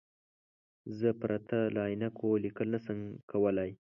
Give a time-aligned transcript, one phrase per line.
[0.99, 2.99] زه پرته له عینکو لیکل نشم
[3.31, 3.71] کولای.